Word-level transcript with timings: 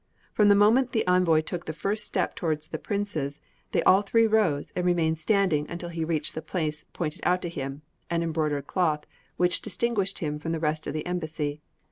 From 0.33 0.47
the 0.47 0.55
moment 0.55 0.93
the 0.93 1.05
envoy 1.05 1.41
took 1.41 1.65
the 1.65 1.73
first 1.73 2.05
step 2.05 2.33
towards 2.35 2.67
the 2.69 2.79
princes, 2.79 3.39
they 3.71 3.83
all 3.83 4.01
three 4.01 4.25
rose, 4.25 4.73
and 4.75 4.83
remained 4.83 5.19
standing 5.19 5.69
until 5.69 5.89
he 5.89 6.03
reached 6.03 6.33
the 6.33 6.41
place 6.41 6.85
pointed 6.91 7.21
out 7.23 7.43
to 7.43 7.49
him 7.49 7.83
an 8.09 8.23
embroidered 8.23 8.65
cloth, 8.65 9.05
which 9.37 9.61
distinguished 9.61 10.17
him 10.17 10.39
from 10.39 10.53
the 10.53 10.59
rest 10.59 10.87
of 10.87 10.95
the 10.95 11.05
embassy. 11.05 11.61